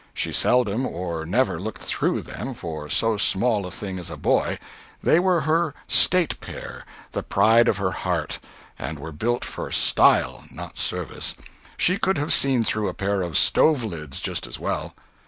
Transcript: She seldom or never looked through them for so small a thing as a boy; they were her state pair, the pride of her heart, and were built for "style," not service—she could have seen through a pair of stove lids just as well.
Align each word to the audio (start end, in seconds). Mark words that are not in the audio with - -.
She 0.15 0.31
seldom 0.31 0.87
or 0.87 1.27
never 1.27 1.59
looked 1.59 1.83
through 1.83 2.23
them 2.23 2.55
for 2.55 2.89
so 2.89 3.17
small 3.17 3.67
a 3.67 3.71
thing 3.71 3.99
as 3.99 4.09
a 4.09 4.17
boy; 4.17 4.57
they 5.03 5.19
were 5.19 5.41
her 5.41 5.75
state 5.87 6.39
pair, 6.41 6.83
the 7.11 7.21
pride 7.21 7.67
of 7.67 7.77
her 7.77 7.91
heart, 7.91 8.39
and 8.79 8.97
were 8.97 9.11
built 9.11 9.45
for 9.45 9.71
"style," 9.71 10.43
not 10.49 10.79
service—she 10.79 11.99
could 11.99 12.17
have 12.17 12.33
seen 12.33 12.63
through 12.63 12.87
a 12.87 12.95
pair 12.95 13.21
of 13.21 13.37
stove 13.37 13.83
lids 13.83 14.21
just 14.21 14.47
as 14.47 14.57
well. 14.59 14.95